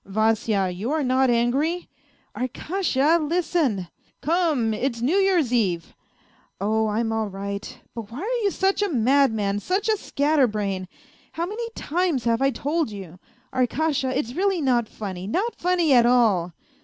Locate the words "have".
12.35-12.53